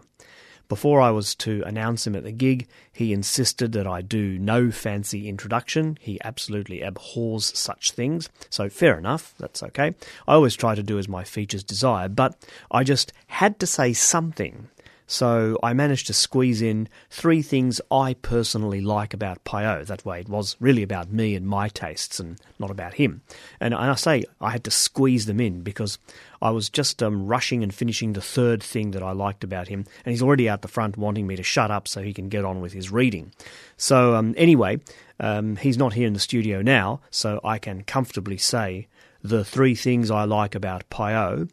Before 0.70 1.00
I 1.00 1.10
was 1.10 1.34
to 1.34 1.64
announce 1.66 2.06
him 2.06 2.14
at 2.14 2.22
the 2.22 2.30
gig, 2.30 2.68
he 2.92 3.12
insisted 3.12 3.72
that 3.72 3.88
I 3.88 4.02
do 4.02 4.38
no 4.38 4.70
fancy 4.70 5.28
introduction. 5.28 5.98
He 6.00 6.20
absolutely 6.22 6.80
abhors 6.80 7.58
such 7.58 7.90
things. 7.90 8.28
So, 8.50 8.68
fair 8.68 8.96
enough, 8.96 9.34
that's 9.36 9.64
okay. 9.64 9.96
I 10.28 10.34
always 10.34 10.54
try 10.54 10.76
to 10.76 10.82
do 10.84 10.96
as 11.00 11.08
my 11.08 11.24
features 11.24 11.64
desire, 11.64 12.08
but 12.08 12.36
I 12.70 12.84
just 12.84 13.12
had 13.26 13.58
to 13.58 13.66
say 13.66 13.92
something 13.92 14.68
so 15.10 15.58
I 15.60 15.72
managed 15.72 16.06
to 16.06 16.12
squeeze 16.14 16.62
in 16.62 16.88
three 17.10 17.42
things 17.42 17.80
I 17.90 18.14
personally 18.14 18.80
like 18.80 19.12
about 19.12 19.42
Pi 19.42 19.66
O. 19.66 19.82
That 19.82 20.04
way 20.04 20.20
it 20.20 20.28
was 20.28 20.54
really 20.60 20.84
about 20.84 21.10
me 21.10 21.34
and 21.34 21.48
my 21.48 21.68
tastes 21.68 22.20
and 22.20 22.40
not 22.60 22.70
about 22.70 22.94
him. 22.94 23.22
And 23.58 23.74
I 23.74 23.92
say 23.96 24.22
I 24.40 24.50
had 24.50 24.62
to 24.62 24.70
squeeze 24.70 25.26
them 25.26 25.40
in 25.40 25.62
because 25.62 25.98
I 26.40 26.50
was 26.50 26.70
just 26.70 27.02
um, 27.02 27.26
rushing 27.26 27.64
and 27.64 27.74
finishing 27.74 28.12
the 28.12 28.20
third 28.20 28.62
thing 28.62 28.92
that 28.92 29.02
I 29.02 29.10
liked 29.10 29.42
about 29.42 29.66
him. 29.66 29.84
And 30.04 30.12
he's 30.12 30.22
already 30.22 30.48
out 30.48 30.62
the 30.62 30.68
front 30.68 30.96
wanting 30.96 31.26
me 31.26 31.34
to 31.34 31.42
shut 31.42 31.72
up 31.72 31.88
so 31.88 32.02
he 32.02 32.14
can 32.14 32.28
get 32.28 32.44
on 32.44 32.60
with 32.60 32.72
his 32.72 32.92
reading. 32.92 33.32
So 33.76 34.14
um, 34.14 34.32
anyway, 34.36 34.78
um, 35.18 35.56
he's 35.56 35.76
not 35.76 35.94
here 35.94 36.06
in 36.06 36.12
the 36.12 36.20
studio 36.20 36.62
now, 36.62 37.00
so 37.10 37.40
I 37.42 37.58
can 37.58 37.82
comfortably 37.82 38.38
say 38.38 38.86
the 39.24 39.44
three 39.44 39.74
things 39.74 40.08
I 40.08 40.22
like 40.22 40.54
about 40.54 40.88
Pi 40.88 41.16
O 41.16 41.48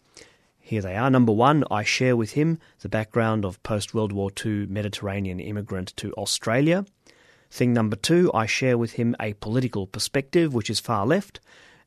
here 0.68 0.82
they 0.82 0.98
are. 0.98 1.10
Number 1.10 1.32
one, 1.32 1.64
I 1.72 1.84
share 1.84 2.18
with 2.18 2.34
him 2.34 2.60
the 2.82 2.90
background 2.90 3.46
of 3.46 3.64
post 3.64 3.94
World 3.94 4.12
War 4.12 4.30
II 4.46 4.66
Mediterranean 4.68 5.40
immigrant 5.40 5.96
to 5.96 6.12
Australia. 6.16 6.86
Thing 7.50 7.72
number 7.72 7.96
two, 7.96 8.30
I 8.34 8.48
share 8.48 8.78
with 8.78 8.94
him 8.94 9.16
a 9.18 9.32
political 9.36 9.88
perspective 9.88 10.54
which 10.54 10.70
is 10.70 10.82
far 10.82 11.06
left. 11.06 11.40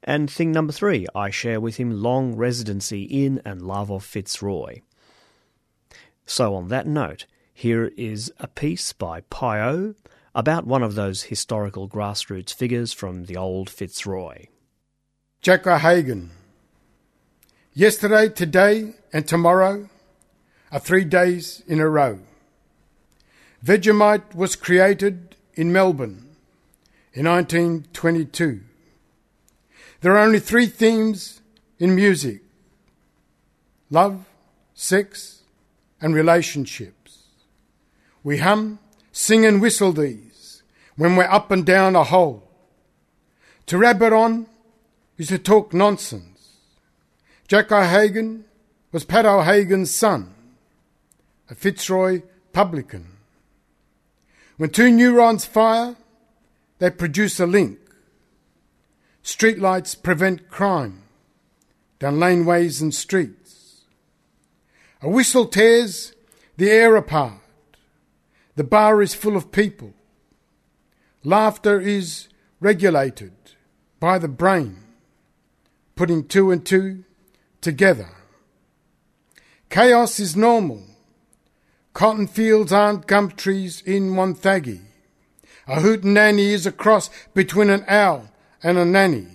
And 0.03 0.31
thing 0.31 0.51
number 0.51 0.73
three, 0.73 1.07
I 1.14 1.29
share 1.29 1.61
with 1.61 1.77
him 1.77 1.90
long 1.90 2.37
residency 2.37 3.03
in 3.03 3.43
and 3.45 3.61
love 3.61 3.90
of 3.90 4.03
Fitzroy. 4.03 4.81
So, 6.25 6.55
on 6.55 6.69
that 6.69 6.87
note, 6.87 7.27
here 7.53 7.90
is 7.99 8.33
a 8.38 8.49
piece 8.49 8.95
by 8.95 9.21
Pi 9.21 9.61
O 9.61 9.95
about 10.35 10.66
one 10.66 10.83
of 10.83 10.95
those 10.95 11.25
historical 11.25 11.87
grassroots 11.87 12.55
figures 12.55 12.95
from 12.95 13.27
the 13.27 13.37
old 13.37 13.69
Fitzroy. 13.69 14.47
Jack 15.43 15.66
O'Hagan 15.66 16.31
Yesterday, 17.75 18.29
today, 18.29 18.95
and 19.13 19.29
tomorrow 19.29 19.89
are 20.73 20.81
three 20.81 21.05
days 21.05 21.63
in 21.69 21.79
a 21.79 21.89
row. 21.89 22.19
Vegemite 23.65 24.35
was 24.35 24.57
created 24.57 25.37
in 25.55 25.73
Melbourne 25.73 26.27
in 27.13 27.27
1922. 27.27 28.63
There 30.01 30.17
are 30.17 30.19
only 30.19 30.41
three 30.41 30.67
themes 30.67 31.43
in 31.79 31.95
music 31.95 32.43
love, 33.89 34.25
sex, 34.75 35.43
and 36.01 36.13
relationships. 36.13 37.27
We 38.25 38.39
hum, 38.39 38.81
sing, 39.13 39.47
and 39.47 39.63
whistle 39.63 39.93
these 39.93 40.65
when 40.97 41.15
we're 41.15 41.31
up 41.31 41.53
and 41.53 41.65
down 41.65 41.95
a 41.95 42.03
hole. 42.03 42.51
To 43.67 43.79
rabbit 43.79 44.13
on 44.13 44.47
is 45.19 45.29
to 45.29 45.39
talk 45.39 45.73
nonsense 45.73 46.30
Jack 47.51 47.73
O'Hagan 47.73 48.45
was 48.93 49.05
Pat 49.05 49.27
O'Hagan's 49.27 49.93
son, 49.93 50.33
a 51.51 51.55
Fitzroy 51.57 52.23
publican. 52.53 53.09
When 54.57 54.71
two 54.71 54.89
neurons 54.89 55.47
fire, 55.47 55.97
they 56.79 56.91
produce 56.91 57.41
a 57.41 57.47
link. 57.47 57.81
Streetlights 59.25 60.01
prevent 60.01 60.49
crime 60.49 61.03
down 61.99 62.21
laneways 62.21 62.81
and 62.81 62.95
streets. 62.95 63.81
A 65.03 65.09
whistle 65.09 65.47
tears 65.47 66.13
the 66.57 66.71
air 66.71 66.95
apart. 66.95 67.41
The 68.55 68.63
bar 68.63 69.03
is 69.03 69.13
full 69.13 69.37
of 69.37 69.51
people. 69.51 69.93
Laughter 71.25 71.81
is 71.81 72.29
regulated 72.61 73.33
by 73.99 74.21
the 74.21 74.29
brain, 74.29 74.77
putting 75.97 76.29
two 76.29 76.53
and 76.53 76.65
two 76.65 77.03
together. 77.61 78.09
Chaos 79.68 80.18
is 80.18 80.35
normal. 80.35 80.83
Cotton 81.92 82.27
fields 82.27 82.73
aren't 82.73 83.07
gum 83.07 83.31
trees 83.31 83.83
in 83.83 84.12
Wonthaggi. 84.12 84.81
A 85.66 85.81
hootenanny 85.81 86.51
is 86.51 86.66
a 86.66 86.73
cross 86.73 87.11
between 87.35 87.70
an 87.70 87.85
owl 87.87 88.29
and 88.62 88.79
a 88.79 88.85
nanny. 88.85 89.29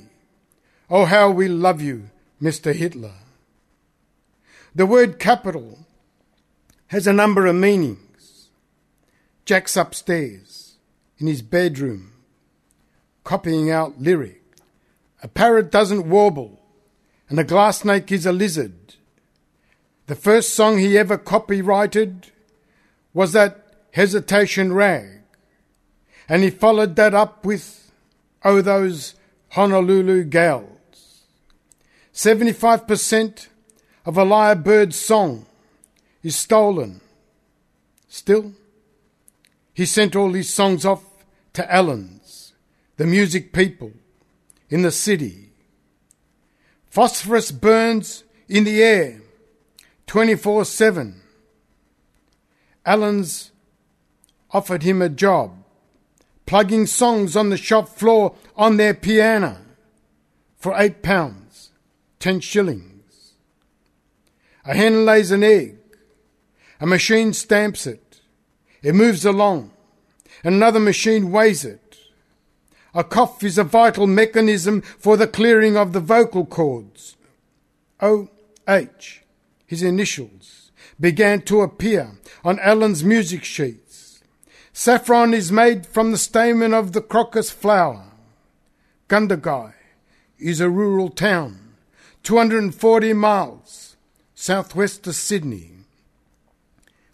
Oh, 0.90 1.06
how 1.06 1.32
we 1.32 1.48
love 1.48 1.82
you, 1.82 2.10
Mr. 2.42 2.74
Hitler. 2.74 3.14
The 4.74 4.86
word 4.86 5.20
capital 5.20 5.80
has 6.88 7.08
a 7.08 7.14
number 7.14 7.46
of 7.46 7.56
meanings. 7.56 8.50
Jack's 9.46 9.78
upstairs 9.78 10.76
in 11.18 11.28
his 11.28 11.42
bedroom, 11.42 12.12
copying 13.24 13.72
out 13.72 14.02
lyric. 14.02 14.42
A 15.24 15.28
parrot 15.28 15.72
doesn't 15.72 16.10
warble, 16.10 16.60
and 17.30 17.40
a 17.40 17.44
glass 17.44 17.80
snake 17.80 18.12
is 18.12 18.26
a 18.26 18.32
lizard. 18.32 18.96
The 20.08 20.16
first 20.16 20.54
song 20.54 20.78
he 20.78 20.98
ever 20.98 21.18
copyrighted 21.18 22.32
was 23.14 23.34
that 23.34 23.74
hesitation 23.92 24.74
rag, 24.74 25.22
and 26.30 26.44
he 26.44 26.50
followed 26.50 26.96
that 26.98 27.14
up 27.14 27.46
with, 27.46 27.92
oh, 28.44 28.62
those 28.62 29.16
Honolulu 29.50 30.26
gals. 30.26 31.24
75% 32.14 33.48
of 34.06 34.18
a 34.18 34.24
lyrebird's 34.24 34.96
song 34.96 35.46
is 36.24 36.36
stolen. 36.36 37.02
Still, 38.08 38.54
he 39.74 39.86
sent 39.86 40.16
all 40.16 40.32
his 40.34 40.54
songs 40.54 40.86
off 40.86 41.04
to 41.54 41.74
Allen's, 41.74 42.54
the 42.98 43.06
music 43.06 43.52
people, 43.52 43.92
in 44.70 44.84
the 44.84 44.92
city. 44.92 45.45
Phosphorus 46.96 47.52
burns 47.52 48.24
in 48.48 48.64
the 48.64 48.82
air 48.82 49.20
24 50.08 50.64
7. 50.64 51.22
Allen's 52.86 53.52
offered 54.52 54.84
him 54.84 55.02
a 55.02 55.10
job, 55.10 55.58
plugging 56.46 56.86
songs 56.86 57.36
on 57.36 57.50
the 57.50 57.58
shop 57.58 57.90
floor 57.90 58.34
on 58.56 58.78
their 58.78 58.94
piano 58.94 59.58
for 60.56 60.74
eight 60.78 61.04
pounds, 61.04 61.72
ten 62.18 62.40
shillings. 62.40 63.34
A 64.64 64.74
hen 64.74 65.04
lays 65.04 65.32
an 65.32 65.44
egg. 65.44 65.76
A 66.80 66.86
machine 66.86 67.34
stamps 67.34 67.86
it. 67.86 68.22
It 68.82 68.96
moves 68.96 69.26
along. 69.26 69.72
Another 70.46 70.80
machine 70.80 71.30
weighs 71.30 71.66
it. 71.66 71.85
A 72.96 73.04
cough 73.04 73.44
is 73.44 73.58
a 73.58 73.66
vital 73.66 74.08
mechanism 74.08 74.82
for 74.82 75.18
the 75.18 75.28
clearing 75.28 75.76
of 75.76 75.92
the 75.92 76.00
vocal 76.00 76.46
cords. 76.46 77.18
O.H., 78.00 79.22
his 79.68 79.84
initials, 79.84 80.72
began 80.98 81.42
to 81.42 81.60
appear 81.60 82.18
on 82.46 82.58
Allen's 82.60 83.04
music 83.04 83.44
sheets. 83.44 84.24
Saffron 84.72 85.34
is 85.34 85.52
made 85.52 85.86
from 85.86 86.14
the 86.14 86.18
stamen 86.18 86.74
of 86.74 86.94
the 86.94 87.02
crocus 87.02 87.52
flower. 87.52 88.14
Gundagai 89.10 89.74
is 90.40 90.62
a 90.62 90.70
rural 90.70 91.10
town, 91.10 91.76
240 92.24 93.12
miles 93.12 93.98
southwest 94.34 95.06
of 95.06 95.16
Sydney. 95.16 95.72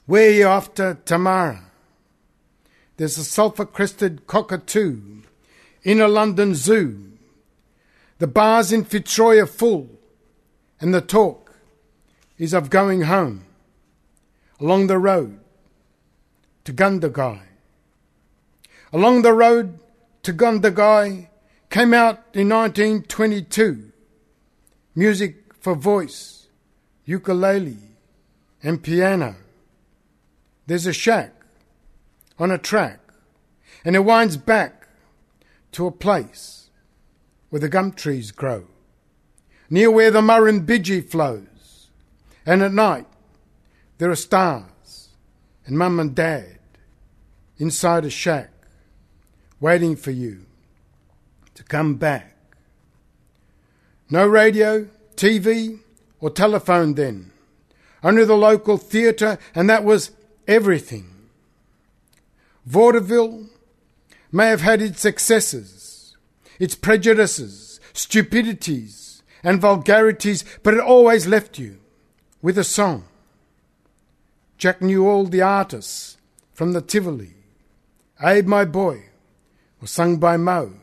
You 0.08 0.46
after 0.46 1.00
Tamara? 1.06 1.64
There's 2.98 3.18
a 3.18 3.24
sulphur 3.24 3.66
crested 3.66 4.28
cockatoo 4.28 5.22
in 5.84 6.02
a 6.02 6.08
London 6.08 6.56
zoo. 6.56 7.12
The 8.20 8.28
bars 8.28 8.72
in 8.72 8.84
Fitzroy 8.86 9.38
are 9.40 9.48
full, 9.48 9.90
and 10.80 10.94
the 10.94 11.02
talk 11.02 11.56
is 12.38 12.54
of 12.54 12.70
going 12.70 13.04
home 13.04 13.46
along 14.60 14.88
the 14.88 15.00
road 15.00 15.40
to 16.64 16.74
Gundagai. 16.74 17.42
Along 18.94 19.22
the 19.24 19.34
road 19.34 19.80
to 20.24 20.34
Gundagai 20.34 21.28
came 21.70 21.94
out 21.94 22.20
in 22.34 22.50
1922 22.50 23.92
music 24.94 25.54
for 25.60 25.74
voice, 25.74 26.48
ukulele, 27.06 27.78
and 28.62 28.84
piano. 28.84 29.36
There's 30.68 30.86
a 30.86 30.94
shack 30.94 31.34
on 32.38 32.52
a 32.52 32.58
track, 32.58 33.00
and 33.84 33.96
it 33.96 34.06
winds 34.06 34.38
back 34.38 34.81
to 35.72 35.88
a 35.88 35.92
place 35.92 36.70
where 37.50 37.60
the 37.60 37.70
gum 37.70 37.92
trees 37.92 38.32
grow, 38.32 38.68
near 39.70 39.92
where 39.92 40.12
the 40.12 40.22
Murrumbidgee 40.22 41.10
flows. 41.10 41.90
And 42.46 42.62
at 42.64 42.74
night, 42.74 43.06
there 43.98 44.10
are 44.10 44.16
stars 44.16 45.10
and 45.66 45.78
mum 45.78 46.00
and 46.00 46.16
dad 46.16 46.58
inside 47.58 48.06
a 48.06 48.10
shack 48.10 48.52
waiting 49.60 49.96
for 49.96 50.12
you 50.12 50.46
to 51.54 51.64
come 51.64 51.96
back. 51.96 52.36
No 54.10 54.26
radio, 54.26 54.88
TV, 55.16 55.80
or 56.20 56.30
telephone 56.32 56.96
then. 56.96 57.32
Only 58.04 58.26
the 58.26 58.36
local 58.36 58.78
theatre, 58.78 59.38
and 59.54 59.70
that 59.70 59.84
was 59.84 60.12
everything. 60.48 61.30
Vaudeville 62.66 63.46
may 64.32 64.48
have 64.48 64.62
had 64.62 64.82
its 64.82 65.06
excesses, 65.06 66.16
its 66.60 66.76
prejudices, 66.76 67.80
stupidities, 67.94 69.24
and 69.44 69.60
vulgarities, 69.60 70.46
but 70.64 70.74
it 70.74 70.80
always 70.80 71.28
left 71.28 71.58
you 71.58 71.80
with 72.42 72.58
a 72.58 72.64
song. 72.64 73.06
Jack 74.58 74.82
knew 74.82 75.08
all 75.08 75.26
the 75.26 75.42
artists 75.42 76.18
from 76.54 76.74
the 76.74 76.82
Tivoli. 76.82 77.34
Abe, 78.22 78.46
my 78.46 78.66
boy, 78.66 79.06
was 79.80 79.90
sung 79.90 80.18
by 80.18 80.38
Moe. 80.38 80.74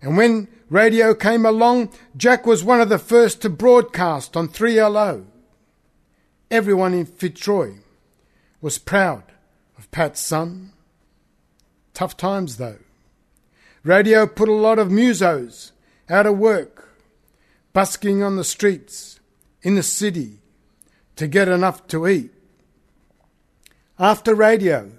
And 0.00 0.16
when 0.16 0.48
radio 0.70 1.14
came 1.14 1.44
along, 1.44 1.90
Jack 2.16 2.46
was 2.46 2.64
one 2.64 2.80
of 2.80 2.88
the 2.88 2.98
first 2.98 3.42
to 3.42 3.50
broadcast 3.50 4.36
on 4.36 4.48
3LO. 4.48 5.26
Everyone 6.50 6.94
in 6.94 7.04
Fitzroy 7.04 7.74
was 8.60 8.78
proud 8.78 9.24
of 9.76 9.90
Pat's 9.90 10.20
son. 10.20 10.72
Tough 11.96 12.18
times, 12.18 12.58
though. 12.58 12.76
Radio 13.82 14.26
put 14.26 14.50
a 14.50 14.52
lot 14.52 14.78
of 14.78 14.88
musos 14.88 15.70
out 16.10 16.26
of 16.26 16.36
work, 16.36 16.90
busking 17.72 18.22
on 18.22 18.36
the 18.36 18.44
streets 18.44 19.18
in 19.62 19.76
the 19.76 19.82
city 19.82 20.42
to 21.16 21.26
get 21.26 21.48
enough 21.48 21.86
to 21.88 22.06
eat. 22.06 22.34
After 23.98 24.34
radio, 24.34 24.92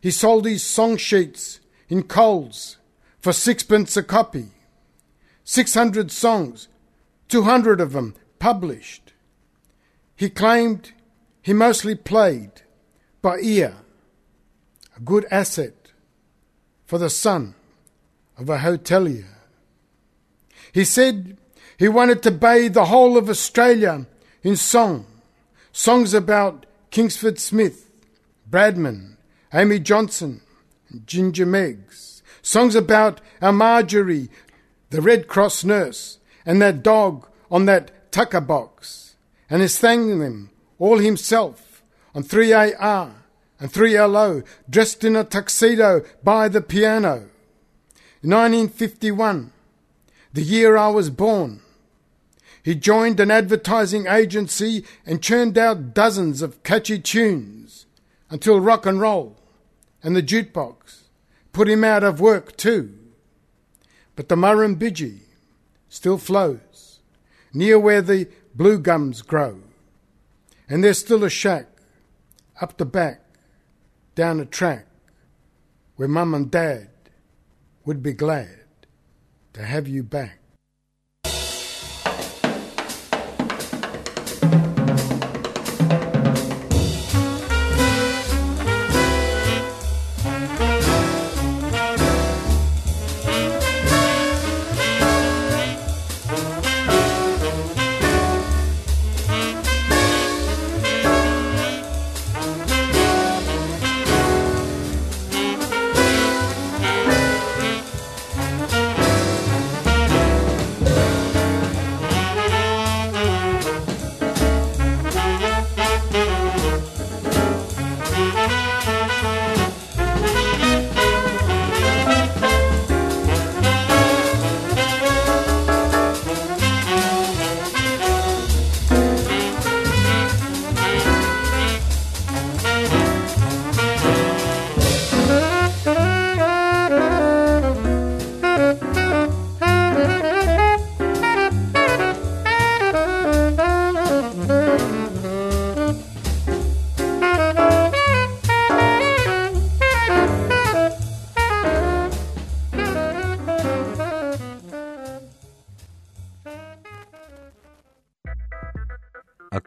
he 0.00 0.12
sold 0.12 0.46
his 0.46 0.62
song 0.62 0.96
sheets 0.96 1.58
in 1.88 2.04
Coles 2.04 2.76
for 3.18 3.32
sixpence 3.32 3.96
a 3.96 4.02
copy. 4.04 4.50
600 5.42 6.12
songs, 6.12 6.68
200 7.26 7.80
of 7.80 7.90
them 7.94 8.14
published. 8.38 9.12
He 10.14 10.30
claimed 10.30 10.92
he 11.42 11.52
mostly 11.52 11.96
played 11.96 12.62
by 13.22 13.40
ear, 13.40 13.74
a 14.96 15.00
good 15.00 15.26
asset 15.32 15.75
for 16.86 16.98
the 16.98 17.10
son 17.10 17.54
of 18.38 18.48
a 18.48 18.58
hotelier. 18.58 19.26
He 20.72 20.84
said 20.84 21.36
he 21.78 21.88
wanted 21.88 22.22
to 22.22 22.30
bathe 22.30 22.74
the 22.74 22.86
whole 22.86 23.16
of 23.16 23.28
Australia 23.28 24.06
in 24.42 24.56
song, 24.56 25.06
songs 25.72 26.14
about 26.14 26.66
Kingsford 26.90 27.38
Smith, 27.38 27.90
Bradman, 28.48 29.16
Amy 29.52 29.78
Johnson, 29.78 30.40
Ginger 31.04 31.46
Meggs, 31.46 32.22
songs 32.42 32.74
about 32.74 33.20
our 33.42 33.52
Marjorie, 33.52 34.30
the 34.90 35.02
Red 35.02 35.28
Cross 35.28 35.64
nurse, 35.64 36.18
and 36.44 36.62
that 36.62 36.82
dog 36.82 37.28
on 37.50 37.66
that 37.66 38.12
tucker 38.12 38.40
box, 38.40 39.16
and 39.50 39.62
he 39.62 39.68
sang 39.68 40.18
them 40.18 40.50
all 40.78 40.98
himself 40.98 41.82
on 42.14 42.22
3AR 42.22 43.12
and 43.58 43.72
3LO, 43.72 44.44
dressed 44.68 45.04
in 45.04 45.16
a 45.16 45.24
tuxedo 45.24 46.04
by 46.22 46.48
the 46.48 46.60
piano. 46.60 47.28
1951, 48.22 49.52
the 50.32 50.42
year 50.42 50.76
I 50.76 50.88
was 50.88 51.10
born. 51.10 51.60
He 52.62 52.74
joined 52.74 53.20
an 53.20 53.30
advertising 53.30 54.06
agency 54.06 54.84
and 55.04 55.22
churned 55.22 55.56
out 55.56 55.94
dozens 55.94 56.42
of 56.42 56.62
catchy 56.62 56.98
tunes 56.98 57.86
until 58.28 58.60
rock 58.60 58.86
and 58.86 59.00
roll 59.00 59.36
and 60.06 60.14
the 60.14 60.22
jukebox 60.22 61.02
put 61.52 61.68
him 61.68 61.82
out 61.82 62.04
of 62.04 62.20
work 62.20 62.56
too. 62.56 62.96
But 64.14 64.28
the 64.28 64.36
Murrumbidgee 64.36 65.22
still 65.88 66.16
flows 66.16 67.00
near 67.52 67.76
where 67.76 68.02
the 68.02 68.28
blue 68.54 68.78
gums 68.78 69.20
grow, 69.22 69.62
and 70.68 70.84
there's 70.84 71.00
still 71.00 71.24
a 71.24 71.30
shack 71.30 71.66
up 72.60 72.76
the 72.76 72.84
back, 72.84 73.20
down 74.16 74.40
a 74.40 74.46
track, 74.46 74.86
where 75.94 76.08
mum 76.08 76.34
and 76.34 76.50
dad 76.50 76.88
would 77.84 78.02
be 78.02 78.12
glad 78.12 78.64
to 79.52 79.62
have 79.62 79.86
you 79.86 80.02
back. 80.02 80.40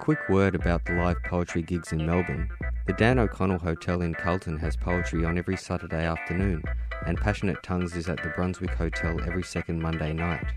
Quick 0.10 0.28
word 0.28 0.56
about 0.56 0.84
the 0.86 0.94
live 0.94 1.22
poetry 1.22 1.62
gigs 1.62 1.92
in 1.92 2.04
Melbourne. 2.04 2.50
The 2.88 2.94
Dan 2.94 3.20
O'Connell 3.20 3.60
Hotel 3.60 4.02
in 4.02 4.16
Carlton 4.16 4.58
has 4.58 4.76
poetry 4.76 5.24
on 5.24 5.38
every 5.38 5.56
Saturday 5.56 6.04
afternoon, 6.04 6.64
and 7.06 7.16
Passionate 7.16 7.62
Tongues 7.62 7.96
is 7.96 8.10
at 8.10 8.18
the 8.24 8.30
Brunswick 8.30 8.72
Hotel 8.72 9.22
every 9.28 9.44
second 9.44 9.84
Monday 9.84 10.12
night. 10.14 10.48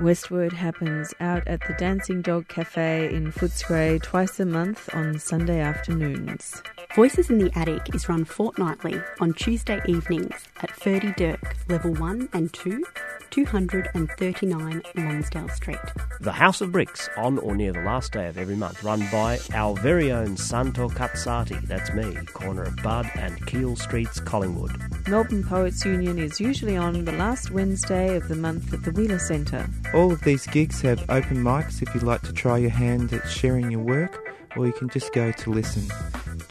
Westward 0.00 0.52
happens 0.52 1.14
out 1.20 1.46
at 1.46 1.64
the 1.68 1.74
Dancing 1.74 2.20
Dog 2.20 2.48
Cafe 2.48 3.14
in 3.14 3.30
Footscray 3.30 4.02
twice 4.02 4.40
a 4.40 4.44
month 4.44 4.92
on 4.92 5.20
Sunday 5.20 5.60
afternoons. 5.60 6.60
Voices 6.94 7.28
in 7.28 7.38
the 7.38 7.50
Attic 7.58 7.92
is 7.92 8.08
run 8.08 8.24
fortnightly 8.24 9.00
on 9.18 9.34
Tuesday 9.34 9.80
evenings 9.88 10.32
at 10.58 10.70
Ferdydurke, 10.70 11.68
Level 11.68 11.92
1 11.94 12.28
and 12.32 12.52
2, 12.52 12.84
239 13.30 14.82
Lonsdale 14.94 15.48
Street. 15.48 15.76
The 16.20 16.30
House 16.30 16.60
of 16.60 16.70
Bricks 16.70 17.08
on 17.16 17.38
or 17.38 17.56
near 17.56 17.72
the 17.72 17.82
last 17.82 18.12
day 18.12 18.28
of 18.28 18.38
every 18.38 18.54
month, 18.54 18.84
run 18.84 19.00
by 19.10 19.40
our 19.54 19.74
very 19.74 20.12
own 20.12 20.36
Santo 20.36 20.88
Cazzati, 20.88 21.60
that's 21.62 21.92
me, 21.94 22.14
corner 22.26 22.62
of 22.62 22.76
Budd 22.76 23.10
and 23.16 23.44
Keele 23.44 23.74
Streets, 23.74 24.20
Collingwood. 24.20 24.80
Melbourne 25.08 25.42
Poets 25.42 25.84
Union 25.84 26.20
is 26.20 26.40
usually 26.40 26.76
on 26.76 27.04
the 27.04 27.12
last 27.12 27.50
Wednesday 27.50 28.14
of 28.14 28.28
the 28.28 28.36
month 28.36 28.72
at 28.72 28.84
the 28.84 28.92
Wheeler 28.92 29.18
Centre. 29.18 29.68
All 29.94 30.12
of 30.12 30.20
these 30.20 30.46
gigs 30.46 30.80
have 30.82 31.04
open 31.10 31.38
mics 31.38 31.82
if 31.82 31.92
you'd 31.92 32.04
like 32.04 32.22
to 32.22 32.32
try 32.32 32.56
your 32.56 32.70
hand 32.70 33.12
at 33.12 33.28
sharing 33.28 33.72
your 33.72 33.80
work, 33.80 34.32
or 34.56 34.64
you 34.64 34.72
can 34.72 34.88
just 34.88 35.12
go 35.12 35.32
to 35.32 35.50
listen. 35.50 35.82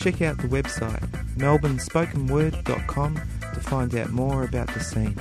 Check 0.04 0.22
out 0.22 0.38
the 0.38 0.50
website 0.50 1.00
melbournespokenword.com 1.38 3.16
to 3.16 3.60
find 3.62 3.96
out 3.96 4.10
more 4.10 4.44
about 4.44 4.68
the 4.74 4.82
scene. 4.82 5.18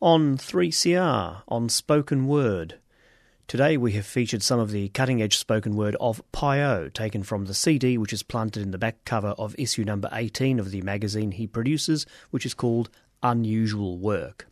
On 0.00 0.38
3CR, 0.38 1.42
on 1.46 1.68
spoken 1.68 2.26
word. 2.26 2.78
Today 3.46 3.76
we 3.76 3.92
have 3.92 4.06
featured 4.06 4.42
some 4.42 4.58
of 4.58 4.70
the 4.70 4.88
cutting 4.88 5.20
edge 5.20 5.36
spoken 5.36 5.76
word 5.76 5.96
of 6.00 6.22
Pi 6.32 6.62
O, 6.62 6.88
taken 6.88 7.22
from 7.22 7.44
the 7.44 7.52
CD 7.52 7.98
which 7.98 8.14
is 8.14 8.22
planted 8.22 8.62
in 8.62 8.70
the 8.70 8.78
back 8.78 9.04
cover 9.04 9.34
of 9.36 9.54
issue 9.58 9.84
number 9.84 10.08
18 10.12 10.58
of 10.58 10.70
the 10.70 10.80
magazine 10.80 11.32
he 11.32 11.46
produces, 11.46 12.06
which 12.30 12.46
is 12.46 12.54
called 12.54 12.88
Unusual 13.22 13.98
Work. 13.98 14.49